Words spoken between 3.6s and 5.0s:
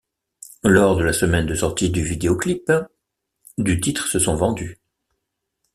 titre se sont vendus.